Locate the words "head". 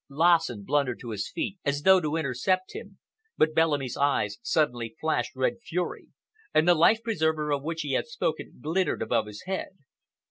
9.45-9.77